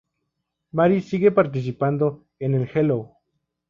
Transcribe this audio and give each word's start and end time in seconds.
Mari 0.73 1.01
sigue 1.03 1.29
participando 1.31 2.25
en 2.39 2.55
el 2.55 2.67
Hello! 2.73 3.17